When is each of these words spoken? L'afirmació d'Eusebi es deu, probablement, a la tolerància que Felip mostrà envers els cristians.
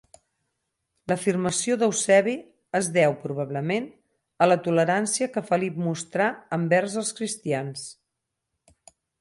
L'afirmació 1.11 1.75
d'Eusebi 1.81 2.33
es 2.79 2.89
deu, 2.95 3.13
probablement, 3.27 3.87
a 4.45 4.49
la 4.49 4.59
tolerància 4.69 5.29
que 5.37 5.47
Felip 5.51 5.79
mostrà 5.91 6.31
envers 6.61 7.01
els 7.03 7.17
cristians. 7.21 7.89